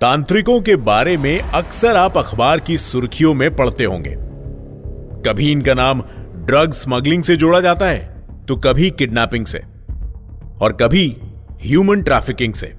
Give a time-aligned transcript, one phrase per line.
[0.00, 4.10] तांत्रिकों के बारे में अक्सर आप अखबार की सुर्खियों में पढ़ते होंगे।
[5.24, 6.02] कभी इनका नाम
[6.46, 7.98] ड्रग स्मगलिंग से जोड़ा जाता है
[8.48, 9.58] तो कभी किडनैपिंग से,
[10.60, 11.06] और कभी
[11.62, 12.72] ह्यूमन ट्रैफिकिंग से।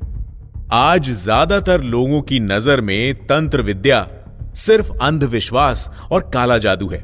[0.74, 4.06] आज ज़्यादातर लोगों की नज़र में तंत्र विद्या
[4.58, 7.04] सिर्फ़ अंधविश्वास और काला जादू है,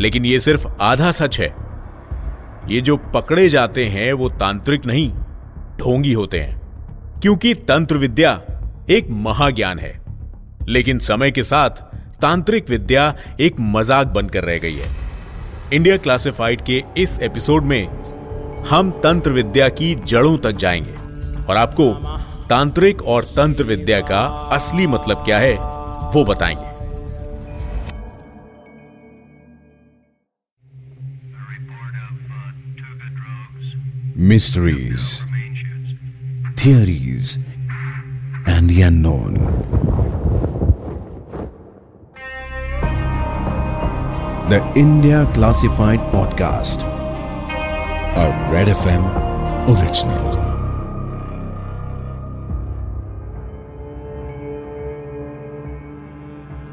[0.00, 1.54] लेकिन यह सिर्फ़ आधा सच है।
[2.68, 5.08] ये जो पकड़े जाते हैं, वो तांत्रिक नहीं,
[5.78, 6.60] ढोंगी होते हैं,
[7.22, 8.38] क्योंकि तंत्र विद्या
[8.90, 9.92] एक महाज्ञान है।
[10.68, 11.70] लेकिन समय के साथ
[12.22, 14.90] तांत्रिक विद्या एक मज़ाक बनकर रह गई है।
[15.72, 17.86] इंडिया क्लासिफाइड के इस एपिसोड में
[18.68, 20.94] हम तंत्र विद्या की जड़ों तक जाएँगे
[21.44, 21.92] और आपको
[22.48, 25.54] तांत्रिक और तंत्र विद्या का असली मतलब क्या है
[26.14, 26.74] वो बताएँगे।
[34.28, 35.06] Mysteries,
[36.56, 37.26] theories,
[38.46, 39.34] and the unknown.
[44.48, 46.84] The India Classified Podcast,
[48.16, 49.04] a Red FM
[49.68, 50.34] original.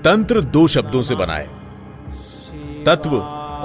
[0.03, 3.15] तंत्र दो शब्दों से बना है तत्व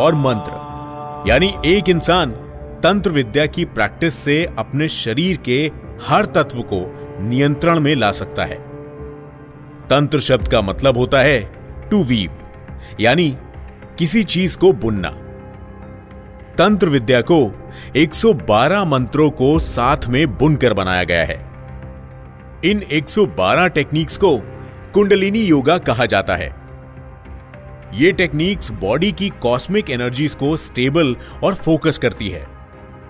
[0.02, 2.30] और मंत्र यानी एक इंसान
[2.82, 5.58] तंत्र विद्या की प्रैक्टिस से अपने शरीर के
[6.08, 6.80] हर तत्व को
[7.20, 8.56] नियंत्रण में ला सकता है।
[9.90, 11.52] तंत्र शब्द का मतलब होता है
[11.90, 12.30] टू वीव
[13.00, 13.36] यानी
[13.98, 15.08] किसी चीज़ को बुनना।
[16.58, 21.50] तंत्र विद्या को 112 मंत्रों को साथ में बुनकर बनाया गया है।
[22.64, 24.38] इन 112 टेक्निक्स को
[24.94, 26.54] कुंडलिनी योगा कहा जाता है।
[27.94, 32.46] ये टेक्निक्स बॉडी की कॉस्मिक एनर्जीज को स्टेबल और फोकस करती है।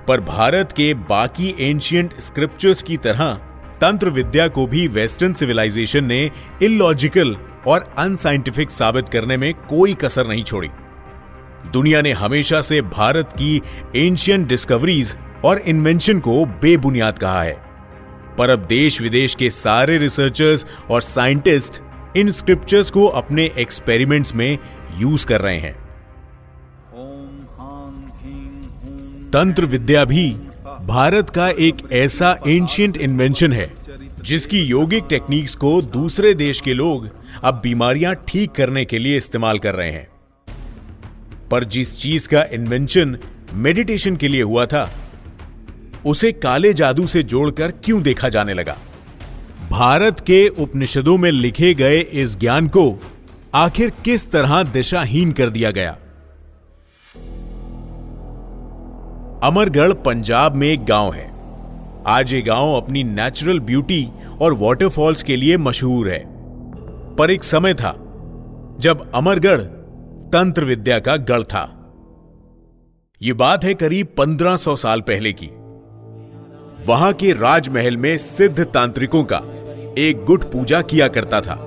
[0.09, 3.39] पर भारत के बाकी एंशियंट स्क्रिप्चर्स की तरह
[3.81, 6.31] तंत्र विद्या को भी वेस्टर्न सिविलाइजेशन ने
[6.63, 10.69] इलॉजिकल और अनसाइंटिफिक साबित करने में कोई कसर नहीं छोड़ी।
[11.73, 13.63] दुनिया ने हमेशा से भारत की
[13.97, 17.63] एंशियंट डिस्कवरीज और इन्वेंशन को बेबुनियाद कहा है।
[18.39, 21.83] पर अब देश विदेश के सारे रिसर्चर्स और साइंटिस्ट
[22.17, 24.59] इन स्क्रिप्चर्स को अपने एक्सपेरिमेंट्स में
[24.97, 25.89] यूज़ कर रहे हैं।
[29.31, 30.37] तंत्र विद्या भी
[30.89, 33.71] भारत का एक ऐसा एंशियंट इन्वेंशन है,
[34.25, 37.09] जिसकी योगिक टेक्निक्स को दूसरे देश के लोग
[37.45, 40.09] अब बीमारियाँ ठीक करने के लिए इस्तेमाल कर रहे हैं।
[41.51, 43.17] पर जिस चीज़ का इन्वेंशन
[43.53, 44.91] मेडिटेशन के लिए हुआ था,
[46.07, 48.77] उसे काले जादू से जोड़कर क्यों देखा जाने लगा?
[49.71, 53.01] भारत के उपनिषदों में लिखे गए इस ज्ञान को
[53.55, 55.97] आखिर किस तरह दिशाहीन कर दिया गया?
[59.43, 61.33] अमरगढ़ पंजाब में एक गाँव है।
[62.07, 64.09] आज ये गाँव अपनी नेचुरल ब्यूटी
[64.41, 66.25] और वाटरफॉल्स के लिए मशहूर है।
[67.17, 67.93] पर एक समय था,
[68.81, 69.61] जब अमरगढ़
[70.33, 71.93] तंत्र विद्या का गढ़ था।
[73.23, 75.51] यह बात है करीब 1500 साल पहले की।
[76.87, 79.43] वहाँ के राजमहल में सिद्ध तांत्रिकों का
[79.99, 81.65] एक गुट पूजा किया करता था।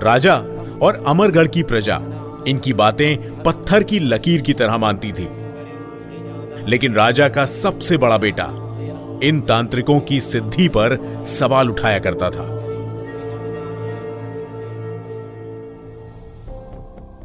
[0.00, 0.36] राजा
[0.82, 2.00] और अमरगढ़ की प्रजा
[2.48, 5.39] इनकी बातें पत्थर की लकीर की तरह मानती थी।
[6.68, 8.44] लेकिन राजा का सबसे बड़ा बेटा
[9.22, 12.56] इन तांत्रिकों की सिद्धि पर सवाल उठाया करता था।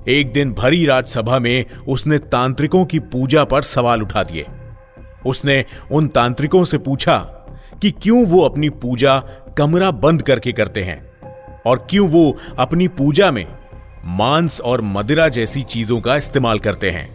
[0.07, 4.45] एक दिन भरी राजसभा में उसने तांत्रिकों की पूजा पर सवाल उठा दिए।
[5.25, 7.17] उसने उन तांत्रिकों से पूछा
[7.81, 9.19] कि क्यों वो अपनी पूजा
[9.57, 11.11] कमरा बंद करके करते हैं
[11.65, 13.45] और क्यों वो अपनी पूजा में
[14.05, 17.14] मांस और मदिरा जैसी चीज़ों का इस्तेमाल करते हैं।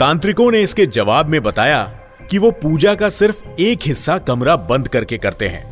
[0.00, 1.82] तांत्रिकों ने इसके जवाब में बताया
[2.30, 5.64] कि वो पूजा का सिर्फ़ एक हिस्सा कमरा बंद करके करते हैं।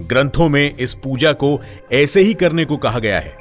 [0.00, 1.60] ग्रंथों में इस पूजा को
[1.92, 3.36] ऐसे ही करने को कहा गया है।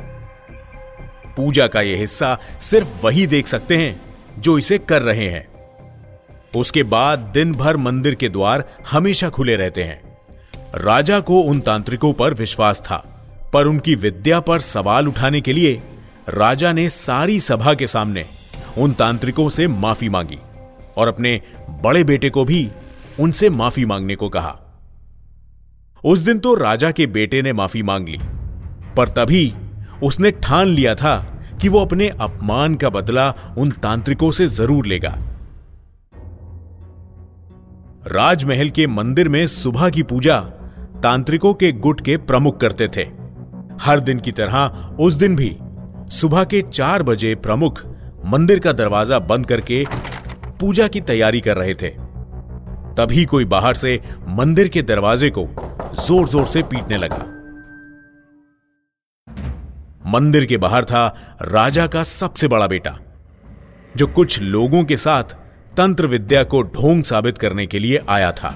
[1.38, 4.00] पूजा का यह हिस्सा सिर्फ़ वही देख सकते हैं
[4.40, 5.48] जो इसे कर रहे हैं।
[6.56, 10.02] उसके बाद दिन भर मंदिर के द्वार हमेशा खुले रहते हैं।
[10.76, 12.98] राजा को उन तांत्रिकों पर विश्वास था,
[13.54, 15.82] पर उनकी विद्या पर सवाल उठाने के लिए
[16.30, 18.26] राजा ने सारी सभा के सामने
[18.78, 20.40] उन तांत्रिकों से माफ़ी मांगी
[20.98, 21.40] और अपने
[21.84, 22.70] बड़े बेटे को भी
[23.20, 24.56] उनसे माफ़ी मांगने को कहा।
[26.04, 28.20] उस दिन तो राजा के बेटे ने माफ़ी मांग ली,
[28.98, 29.54] पर तभी
[30.04, 31.18] उसने ठान लिया था
[31.62, 35.18] कि वो अपने अपमान का बदला उन तांत्रिकों से ज़रूर लेगा।
[38.08, 40.40] राजमहल के मंदिर में सुबह की पूजा
[41.04, 43.08] तांत्रिकों के गुट के प्रमुख करते थे।
[43.82, 45.56] हर दिन की तरह उस दिन भी
[46.12, 47.86] सुबह के चार बजे प्रमुख
[48.28, 49.86] मंदिर का दरवाज़ा बंद करके
[50.60, 51.90] पूजा की तैयारी कर रहे थे।
[52.98, 55.46] तभी कोई बाहर से मंदिर के दरवाजे को
[55.98, 57.18] ज़ोर ज़ोर से पीटने लगा।
[60.12, 61.06] मंदिर के बाहर था
[61.44, 62.98] राजा का सबसे बड़ा बेटा,
[63.96, 65.36] जो कुछ लोगों के साथ
[65.74, 68.56] तंत्र विद्या को ढोंग साबित करने के लिए आया था।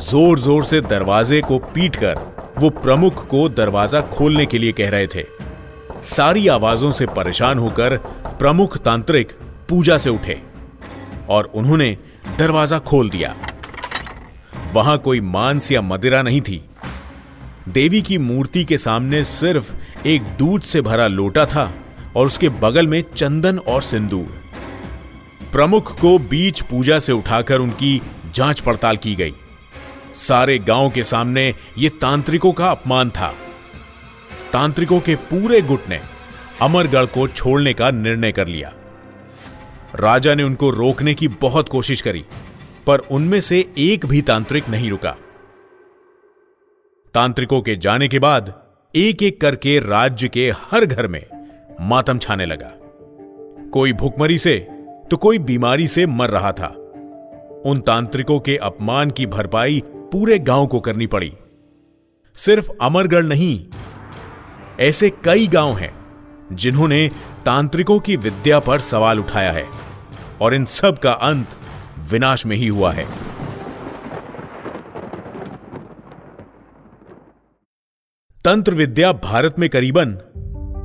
[0.00, 2.26] ज़ोर ज़ोर से दरवाजे को पीटकर
[2.58, 5.24] वो प्रमुख को दरवाज़ा खोलने के लिए कह रहे थे।
[6.02, 7.96] सारी आवाजों से परेशान होकर
[8.38, 9.32] प्रमुख तांत्रिक
[9.68, 10.40] पूजा से उठे
[11.28, 11.96] और उन्होंने
[12.38, 13.34] दरवाज़ा खोल दिया।
[14.72, 16.64] वहाँ कोई मांस या मदिरा नहीं थी।
[17.68, 19.72] देवी की मूर्ति के सामने सिर्फ़
[20.06, 21.70] एक दूध से भरा लोटा था
[22.16, 24.40] और उसके बगल में चंदन और सिंदूर।
[25.52, 28.00] प्रमुख को बीच पूजा से उठाकर उनकी
[28.34, 29.34] जाँच पड़ताल की गई।
[30.16, 33.34] सारे गाँव के सामने यह तांत्रिकों का अपमान था।
[34.52, 36.00] तांत्रिकों के पूरे गुट ने
[36.62, 38.72] अमरगढ़ को छोड़ने का निर्णय कर लिया।
[39.94, 42.24] राजा ने उनको रोकने की बहुत कोशिश करी,
[42.86, 45.14] पर उनमें से एक भी तांत्रिक नहीं रुका।
[47.14, 48.52] तांत्रिकों के जाने के बाद
[48.94, 51.24] एक एक करके राज्य के हर घर में
[51.80, 52.72] मातम छाने लगा।
[53.70, 54.56] कोई भूखमरी से
[55.10, 56.68] तो कोई बीमारी से मर रहा था।
[57.66, 61.32] उन तांत्रिकों के अपमान की भरपाई पूरे गाँव को करनी पड़ी।
[62.36, 63.66] सिर्फ़ अमरगढ़ नहीं
[64.80, 65.92] ऐसे कई गाँव हैं,
[66.52, 67.08] जिन्होंने
[67.46, 69.64] तांत्रिकों की विद्या पर सवाल उठाया है,
[70.42, 71.56] और इन सब का अंत
[72.10, 73.04] विनाश में ही हुआ है।
[78.44, 80.18] तंत्र विद्या भारत में करीबन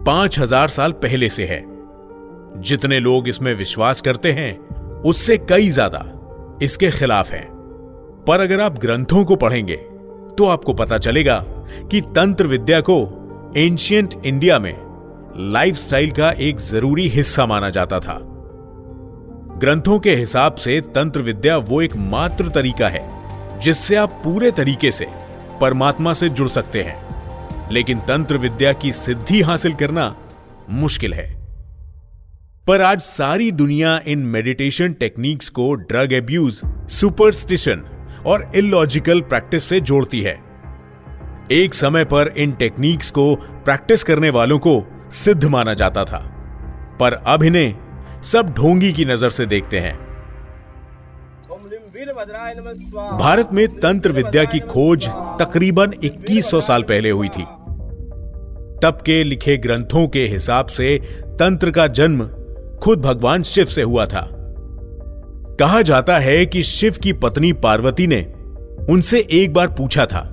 [0.08, 1.64] पाँच हज़ार साल पहले से है।
[2.62, 4.58] जितने लोग इसमें विश्वास करते हैं,
[5.02, 6.06] उससे कई ज़्यादा
[6.62, 7.48] इसके खिलाफ हैं।
[8.28, 9.76] पर अगर आप ग्रंथों को पढ़ेंगे
[10.38, 11.44] तो आपको पता चलेगा
[11.92, 13.04] कि तंत्र विद्या को
[13.58, 14.76] एंशियंट इंडिया में
[15.38, 18.20] लाइफस्टाइल का एक ज़रूरी हिस्सा माना जाता था।
[19.58, 23.10] ग्रंथों के हिसाब से तंत्र विद्या वो एक मात्र तरीका है,
[23.60, 25.08] जिससे आप पूरे तरीके से
[25.62, 27.06] परमात्मा से जुड़ सकते हैं।
[27.72, 30.16] लेकिन तंत्र विद्या की सिद्धि हासिल करना
[30.70, 31.48] मुश्किल है।
[32.68, 37.86] पर आज सारी दुनिया इन मेडिटेशन टेक्निक्स को ड्रग एब्यूज, सुपरस्टिशन
[38.26, 40.45] और इलॉजिकल प्रैक्टिस से जोड़ती है।
[41.52, 46.20] एक समय पर इन टेक्निक्स को प्रैक्टिस करने वालों को सिद्ध माना जाता था।
[47.00, 47.76] पर अब इन्हें
[48.24, 50.00] सब ढोंगी की नज़र से देखते हैं।
[53.20, 55.08] भारत में तंत्र विद्या की खोज
[55.42, 57.44] तकरीबन 2100 साल पहले हुई थी।
[58.84, 62.28] तब के लिखे ग्रंथों के हिसाब से तंत्र का जन्म
[62.84, 64.30] खुद भगवान शिव से हुआ था।
[65.60, 68.22] कहा जाता है कि शिव की पत्नी पार्वती ने
[68.90, 70.32] उनसे एक बार पूछा था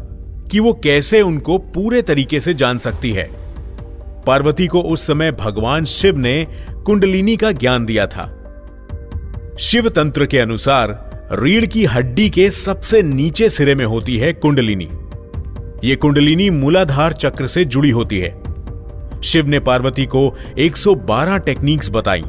[0.52, 3.30] कि वो कैसे उनको पूरे तरीके से जान सकती है।
[4.26, 6.46] पार्वती को उस समय भगवान शिव ने
[6.86, 8.38] कुंडलिनी का ज्ञान दिया था।
[9.60, 14.88] शिव तंत्र के अनुसार रीढ़ की हड्डी के सबसे नीचे सिरे में होती है कुंडलिनी।
[15.84, 18.42] यह कुंडलिनी मूलाधार चक्र से जुड़ी होती है।
[19.22, 22.22] शिव ने पार्वती को 112 टेक्निक्स बताई,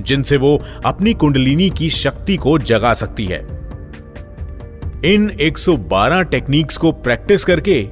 [0.00, 3.65] जिनसे वो अपनी कुंडलिनी की शक्ति को जगा सकती है।
[5.04, 7.88] इन 112 टेक्निक्स को प्रैक्टिस करके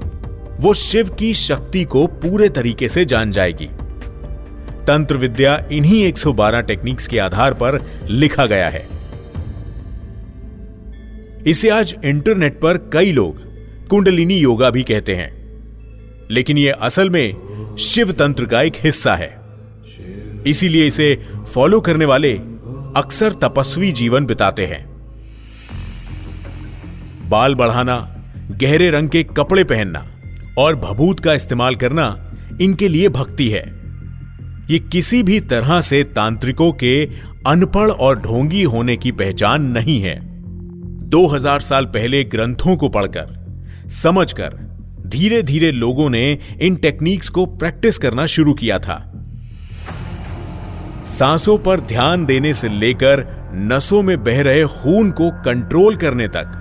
[0.60, 3.68] वो शिव की शक्ति को पूरे तरीके से जान जाएगी।
[4.86, 8.88] तंत्र विद्या इन्हीं 112 टेक्निक्स के आधार पर लिखा गया है।
[11.46, 13.38] इसे आज इंटरनेट पर कई लोग
[13.88, 15.44] कुंडलिनी योगा भी कहते हैं।
[16.30, 17.34] लेकिन यह असल में
[17.78, 19.40] शिव तंत्र का एक हिस्सा है।
[20.46, 21.23] इसीलिए इसे
[21.54, 22.32] फॉलो करने वाले
[22.96, 24.93] अक्सर तपस्वी जीवन बिताते हैं।
[27.35, 27.97] बाल बढ़ाना,
[28.50, 30.05] गहरे रंग के कपड़े पहनना
[30.59, 32.05] और भभूत का इस्तेमाल करना
[32.61, 33.62] इनके लिए भक्ति है।
[34.71, 37.09] ये किसी भी तरह से तांत्रिकों के
[37.47, 40.19] अनपढ़ और ढोंगी होने की पहचान नहीं है।
[41.11, 43.35] 2000 साल पहले ग्रंथों को पढ़कर,
[43.88, 44.55] समझकर
[45.07, 48.99] धीरे धीरे लोगों ने इन टेक्निक्स को प्रैक्टिस करना शुरू किया था।
[51.19, 56.61] सांसों पर ध्यान देने से लेकर नसों में बह रहे खून को कंट्रोल करने तक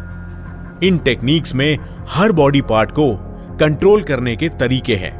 [0.83, 1.77] इन टेक्निक्स में
[2.09, 3.15] हर बॉडी पार्ट को
[3.59, 5.13] कंट्रोल करने के तरीके हैं।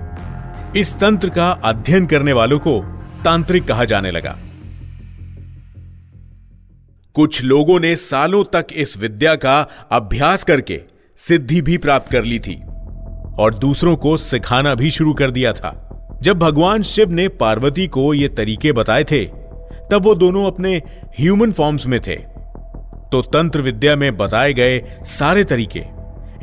[0.74, 2.80] इस तंत्र का अध्ययन करने वालों को
[3.26, 4.38] तांत्रिक कहा जाने लगा।
[7.14, 10.82] कुछ लोगों ने सालों तक इस विद्या का अभ्यास करके
[11.18, 12.56] सिद्धि भी प्राप्त कर ली थी
[13.40, 15.80] और दूसरों को सिखाना भी शुरू कर दिया था।
[16.22, 19.26] जब भगवान शिव ने पार्वती को ये तरीके बताए थे,
[19.92, 20.78] तब वो दोनों अपने
[21.20, 22.33] ह्यूमन फॉर्म्स में थे।
[23.14, 25.82] तो तंत्र विद्या में बताए गए सारे तरीके,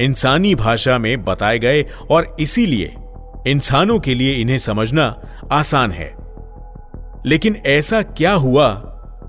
[0.04, 2.94] इंसानी भाषा में बताए गए और इसीलिए
[3.46, 5.22] इंसानों के लिए इन्हें समझना
[5.52, 6.14] आसान है।
[7.26, 8.68] लेकिन ऐसा क्या हुआ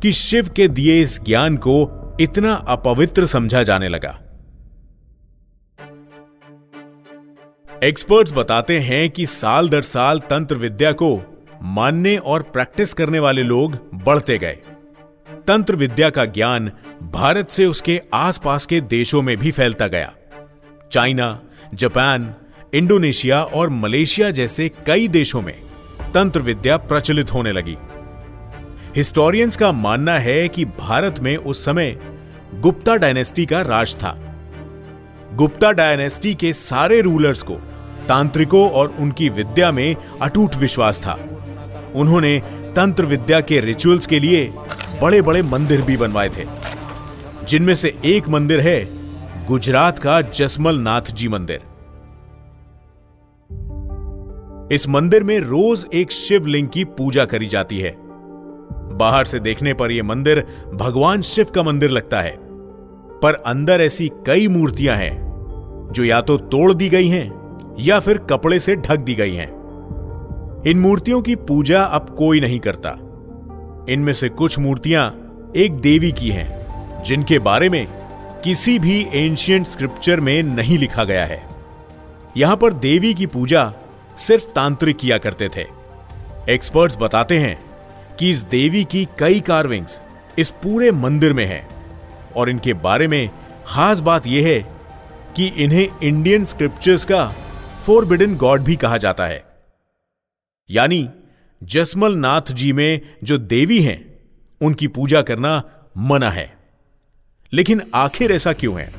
[0.01, 4.19] कि शिव के दिए इस ज्ञान को इतना अपवित्र समझा जाने लगा?
[7.83, 11.19] एक्सपर्ट्स बताते हैं कि साल दर साल तंत्र विद्या को
[11.63, 14.57] मानने और प्रैक्टिस करने वाले लोग बढ़ते गए।
[15.51, 16.71] तंत्र विद्या का ज्ञान
[17.03, 20.13] भारत से उसके आसपास के देशों में भी फैलता गया।
[20.91, 21.41] चाइना,
[21.73, 22.35] जापान,
[22.73, 25.61] इंडोनेशिया और मलेशिया जैसे कई देशों में
[26.13, 27.77] तंत्र विद्या प्रचलित होने लगी।
[28.95, 31.99] हिस्टोरियंस का मानना है कि भारत में उस समय
[32.55, 34.17] गुप्ता डायनेस्टी का राज था।
[35.33, 37.53] गुप्ता डायनेस्टी के सारे रूलर्स को,
[38.07, 41.19] तांत्रिकों और उनकी विद्या में अटूट विश्वास था।
[41.95, 42.39] उन्होंने
[42.75, 44.53] तंत्र विद्या के रिचुअल्स के लिए
[45.01, 46.45] बड़े बड़े मंदिर भी बनवाए थे।
[47.49, 48.89] जिनमें से एक मंदिर है
[49.45, 51.61] गुजरात का जसमल नाथ जी मंदिर।
[54.71, 57.95] इस मंदिर में रोज एक शिवलिंग की पूजा करी जाती है।
[58.97, 62.37] बाहर से देखने पर यह मंदिर भगवान शिव का मंदिर लगता है।
[63.19, 65.15] पर अंदर ऐसी कई मूर्तियाँ हैं,
[65.91, 67.41] जो या तो तोड़ दी गई हैं,
[67.79, 69.61] या फिर कपड़े से ढक दी गई हैं।
[70.67, 73.10] इन मूर्तियों की पूजा अब कोई नहीं करता।
[73.89, 75.05] इनमें से कुछ मूर्तियाँ
[75.55, 77.85] एक देवी की हैं, जिनके बारे में
[78.43, 81.43] किसी भी एंशियंट स्क्रिप्चर में नहीं लिखा गया है।
[82.37, 83.71] यहाँ पर देवी की पूजा
[84.17, 85.65] सिर्फ़ तांत्रिक किया करते थे।
[86.49, 87.57] एक्सपर्ट्स बताते हैं
[88.19, 89.99] कि इस देवी की कई कार्विंग्स
[90.39, 91.67] इस पूरे मंदिर में हैं,
[92.35, 93.29] और इनके बारे में
[93.67, 94.59] खास बात यह है
[95.35, 97.25] कि इन्हें इंडियन स्क्रिप्चर्स का
[97.85, 99.43] फोरबिडन गॉड भी कहा जाता है।
[100.69, 101.09] यानी
[101.63, 104.19] जसमल नाथ जी में जो देवी हैं,
[104.61, 105.63] उनकी पूजा करना
[105.97, 106.53] मना है।
[107.53, 108.93] लेकिन आखिर ऐसा क्यों है?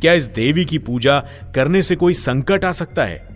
[0.00, 1.20] क्या इस देवी की पूजा
[1.54, 3.28] करने से कोई संकट आ सकता है?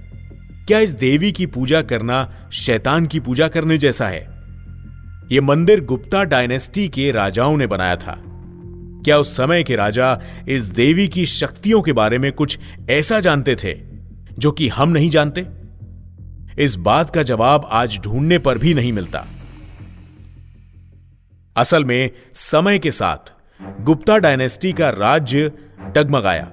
[0.66, 4.20] क्या इस देवी की पूजा करना शैतान की पूजा करने जैसा है?
[5.32, 8.22] यह मंदिर गुप्ता डायनेस्टी के राजाओं ने बनाया था।
[9.04, 12.58] क्या उस समय के राजा इस देवी की शक्तियों के बारे में कुछ
[12.90, 13.74] ऐसा जानते थे,
[14.38, 15.63] जो कि हम नहीं जानते?
[16.58, 19.26] इस बात का जवाब आज ढूँढने पर भी नहीं मिलता।
[21.56, 23.32] असल में, समय के साथ,
[23.82, 25.52] गुप्ता डायनेस्टी का राज्य
[25.94, 26.50] डगमगाया,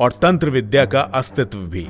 [0.00, 1.88] और तंत्र विद्या का अस्तित्व भी।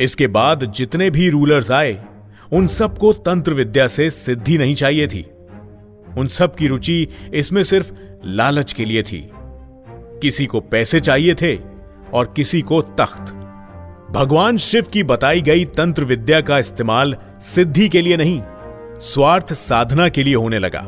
[0.00, 2.04] इसके बाद जितने भी रूलर्स आए,
[2.52, 5.26] उन सबको तंत्र विद्या से सिद्धि नहीं चाहिए थी।
[6.18, 7.92] उन सब की रुचि इसमें सिर्फ़
[8.24, 9.30] लालच के लिए थी।
[10.22, 11.58] किसी को पैसे चाहिए थे,
[12.12, 13.35] और किसी को तख्त।
[14.16, 18.40] भगवान शिव की बताई गई तंत्र विद्या का इस्तेमाल सिद्धि के लिए नहीं,
[19.02, 20.80] स्वार्थ साधना के लिए होने लगा,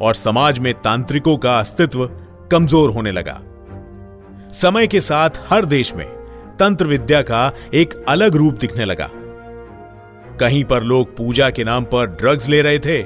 [0.00, 2.06] और समाज में तांत्रिकों का अस्तित्व
[2.50, 3.34] कमज़ोर होने लगा।
[4.52, 6.06] समय के साथ हर देश में
[6.58, 9.10] तंत्र विद्या का एक अलग रूप दिखने लगा।
[10.40, 13.02] कहीं पर लोग पूजा के नाम पर ड्रग्स ले रहे थे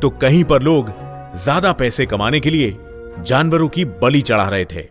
[0.00, 0.90] तो कहीं पर लोग
[1.36, 2.76] ज़्यादा पैसे कमाने के लिए
[3.22, 4.88] जानवरों की बलि चढ़ा रहे थे।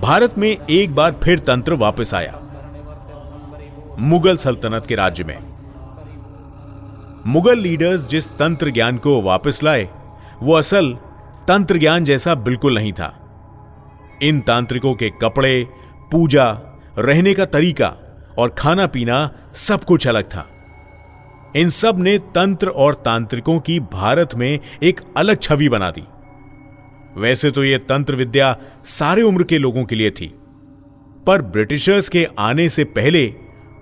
[0.00, 2.42] भारत में एक बार फिर तंत्र वापस आया।
[3.98, 5.38] मुगल सल्तनत के राज्य में।
[7.26, 9.88] मुगल लीडर्स जिस तंत्र ज्ञान को वापस लाए,
[10.42, 10.98] वो असल
[11.48, 13.20] तंत्र ज्ञान जैसा बिल्कुल नहीं था।
[14.22, 15.68] इन तांत्रिकों के कपड़े,
[16.12, 16.60] पूजा,
[16.98, 17.94] रहने का तरीका
[18.38, 20.48] और खाना पीना सब कुछ अलग था।
[21.56, 26.04] इन सबने तंत्र और तांत्रिकों की भारत में एक अलग छवि बना दी।
[27.16, 30.26] वैसे तो यह तंत्र विद्या सारे उम्र के लोगों के लिए थी।
[31.26, 33.26] पर ब्रिटिशर्स के आने से पहले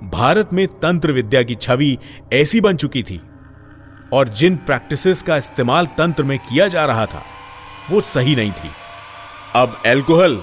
[0.04, 1.96] भारत में तंत्र विद्या की छवि
[2.32, 3.20] ऐसी बन चुकी थी
[4.12, 7.22] और जिन प्रैक्टिसेस का इस्तेमाल तंत्र में किया जा रहा था,
[7.90, 8.70] वो सही नहीं थी।
[9.54, 10.36] अब एल्कोहल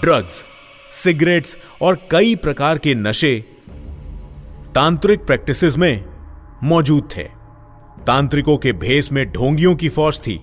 [0.00, 0.44] ड्रग्स
[0.92, 3.38] सिगरेट्स और कई प्रकार के नशे
[4.74, 6.04] तांत्रिक प्रैक्टिसेस में
[6.62, 7.22] मौजूद थे।
[8.06, 10.40] तांत्रिकों के भेस में ढोंगियों की फौज थी।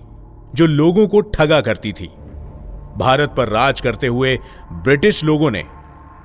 [0.54, 2.06] जो लोगों को ठगा करती थी।
[2.98, 4.38] भारत पर राज करते हुए
[4.72, 5.62] ब्रिटिश लोगों ने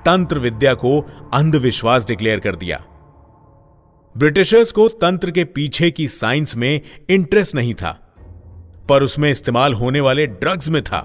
[0.04, 1.00] तंत्र विद्या को
[1.34, 2.84] अंधविश्वास डिक्लेयर कर दिया।
[4.16, 6.80] ब्रिटिशर्स को तंत्र के पीछे की साइंस में
[7.10, 8.14] इंटरेस्ट नहीं था,
[8.88, 10.98] पर उसमें इस्तेमाल होने वाले ड्रग्स में था।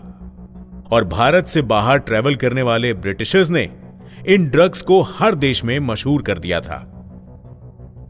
[0.91, 3.69] और भारत से बाहर ट्रेवल करने वाले ब्रिटिशर्स ने
[4.27, 6.89] इन ड्रग्स को हर देश में मशहूर कर दिया था।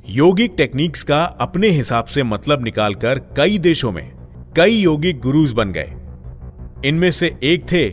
[0.10, 4.23] योगिक टेक्निक्स का अपने हिसाब से मतलब निकालकर कई देशों में
[4.57, 5.93] कई योगिक गुरुज बन गए।
[6.86, 7.89] इनमें से एक थे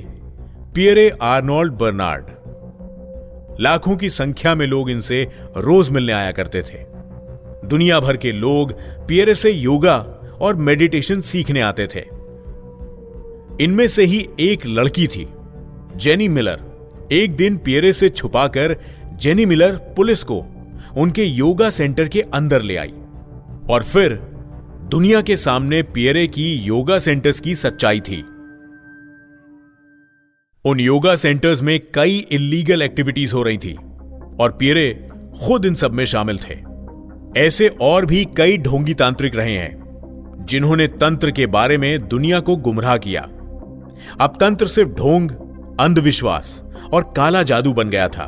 [0.75, 2.25] पियरे आर्नोल्ड बर्नार्ड।
[3.61, 5.23] लाखों की संख्या में लोग इनसे
[5.57, 6.79] रोज मिलने आया करते थे।
[7.69, 8.73] दुनिया भर के लोग
[9.09, 9.97] पियरे से योगा
[10.41, 12.05] और मेडिटेशन सीखने आते थे।
[13.65, 15.27] इनमें से ही एक लड़की थी,
[15.97, 16.61] जेनी मिलर।
[17.13, 18.77] एक दिन पियरे से छुपाकर
[19.15, 20.45] जेनी मिलर पुलिस को
[20.97, 22.95] उनके योगा सेंटर के अंदर ले आई
[23.71, 24.30] और फिर
[24.91, 28.23] दुनिया के सामने पियरे की योगा सेंटर्स की सच्चाई थी।
[30.65, 33.75] उन योगा सेंटर्स में कई इलीगल एक्टिविटीज़ हो रही थी
[34.41, 35.09] और पियरे
[35.47, 36.59] खुद इन सब में शामिल थे।
[37.41, 39.85] ऐसे और भी कई ढोंगी तांत्रिक रहे हैं,
[40.49, 43.23] जिन्होंने तंत्र के बारे में दुनिया को गुमराह किया।
[44.21, 45.31] अब तंत्र सिर्फ़ ढोंग,
[45.81, 48.27] अंधविश्वास और काला जादू बन गया था।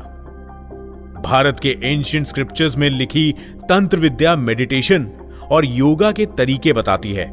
[1.25, 3.35] भारत के एंशियंट स्क्रिप्चर्स में लिखी
[3.69, 5.11] तंत्र विद्या मेडिटेशन
[5.53, 7.27] और योगा के तरीके बताती है।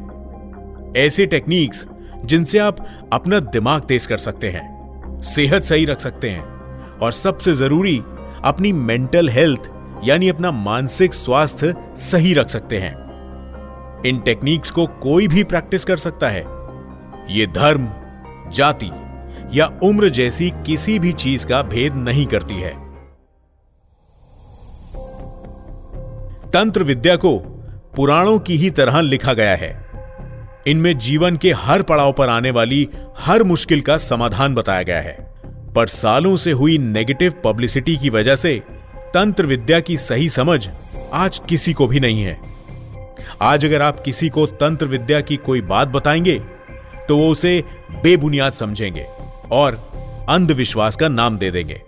[0.96, 1.86] ऐसे टेक्निक्स
[2.24, 6.44] जिनसे आप अपना दिमाग तेज कर सकते हैं, सेहत सही रख सकते हैं
[6.98, 8.02] और सबसे ज़रूरी,
[8.44, 9.70] अपनी मेंटल हेल्थ
[10.04, 15.96] यानी अपना मानसिक स्वास्थ्य सही रख सकते हैं। इन टेक्निक्स को कोई भी प्रैक्टिस कर
[15.96, 16.44] सकता है।
[17.30, 17.88] यह धर्म,
[18.50, 18.90] जाति
[19.52, 22.72] या उम्र जैसी किसी भी चीज़ का भेद नहीं करती है।
[26.50, 27.38] तंत्र विद्या को
[27.96, 29.70] पुराणों की ही तरह लिखा गया है।
[30.66, 35.16] इनमें जीवन के हर पड़ाव पर आने वाली हर मुश्किल का समाधान बताया गया है।
[35.76, 38.62] पर सालों से हुई नेगेटिव पब्लिसिटी की वजह से
[39.14, 40.68] तंत्र विद्या की सही समझ
[41.12, 42.38] आज किसी को भी नहीं है।
[43.42, 46.38] आज अगर आप किसी को तंत्र विद्या की कोई बात बताएँगे
[47.08, 47.62] तो वो उसे
[48.02, 49.06] बेबुनियाद समझेंगे
[49.50, 49.74] और
[50.28, 51.80] अंधविश्वास का नाम दे देंगे।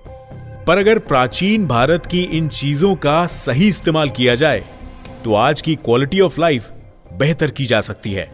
[0.67, 4.65] पर अगर प्राचीन भारत की इन चीज़ों का सही इस्तेमाल किया जाए
[5.25, 6.71] तो आज की क्वालिटी ऑफ़ लाइफ
[7.13, 8.31] बेहतर की जा सकती है।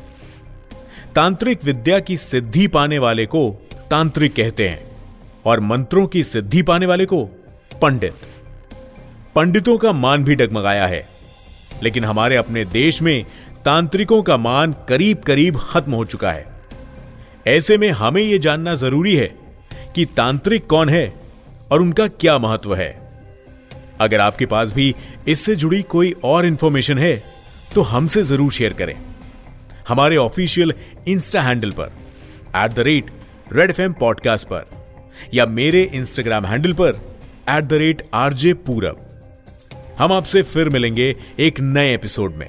[1.14, 3.50] तांत्रिक विद्या की सिद्धि पाने वाले को
[3.90, 4.80] तांत्रिक कहते हैं
[5.46, 7.24] और मंत्रों की सिद्धि पाने वाले को
[7.82, 8.14] पंडित।
[9.34, 11.08] पंडितों का मान भी डगमगाया है,
[11.82, 13.24] लेकिन हमारे अपने देश में
[13.64, 16.46] तांत्रिकों का मान करीब करीब खत्म हो चुका है।
[17.46, 19.26] ऐसे में हमें यह जानना ज़रूरी है
[19.94, 21.12] कि तांत्रिक कौन है
[21.70, 23.07] और उनका क्या महत्व है।
[24.00, 24.94] अगर आपके पास भी
[25.28, 27.16] इससे जुड़ी कोई और इंफॉर्मेशन है
[27.74, 28.94] तो हमसे ज़रूर शेयर करें।
[29.88, 30.72] हमारे ऑफिशियल
[31.08, 31.92] इंस्टा हैंडल पर
[32.56, 33.10] at the rate
[33.52, 34.66] red F podcast पर
[35.34, 37.00] या मेरे इंस्टाग्राम हैंडल पर
[37.48, 39.04] at the rate RJ Purab
[39.98, 42.48] हम आपसे फिर मिलेंगे एक नए एपिसोड में।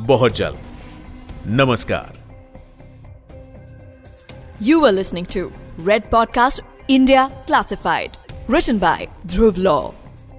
[0.00, 2.14] बहुत जल्द। नमस्कार।
[4.62, 5.40] You were listening to
[5.88, 8.16] Red Podcast India Classified,
[8.48, 9.82] written by Dhruv Law,